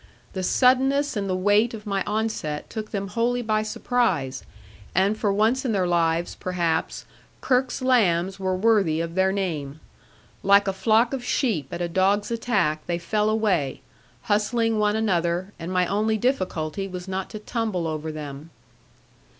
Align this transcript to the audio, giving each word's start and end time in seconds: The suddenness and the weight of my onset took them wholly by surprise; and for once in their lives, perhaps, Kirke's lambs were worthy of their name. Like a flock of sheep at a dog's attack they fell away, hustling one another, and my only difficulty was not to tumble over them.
The 0.33 0.41
suddenness 0.41 1.15
and 1.15 1.29
the 1.29 1.35
weight 1.35 1.75
of 1.75 1.85
my 1.85 2.03
onset 2.07 2.71
took 2.71 2.89
them 2.89 3.09
wholly 3.09 3.43
by 3.43 3.61
surprise; 3.61 4.43
and 4.95 5.15
for 5.15 5.31
once 5.31 5.63
in 5.63 5.73
their 5.73 5.85
lives, 5.85 6.33
perhaps, 6.33 7.05
Kirke's 7.39 7.83
lambs 7.83 8.39
were 8.39 8.55
worthy 8.55 8.99
of 8.99 9.13
their 9.13 9.31
name. 9.31 9.79
Like 10.41 10.67
a 10.67 10.73
flock 10.73 11.13
of 11.13 11.23
sheep 11.23 11.67
at 11.71 11.83
a 11.83 11.87
dog's 11.87 12.31
attack 12.31 12.87
they 12.87 12.97
fell 12.97 13.29
away, 13.29 13.81
hustling 14.23 14.79
one 14.79 14.95
another, 14.95 15.53
and 15.59 15.71
my 15.71 15.85
only 15.85 16.17
difficulty 16.17 16.87
was 16.87 17.07
not 17.07 17.29
to 17.29 17.37
tumble 17.37 17.85
over 17.85 18.11
them. 18.11 18.49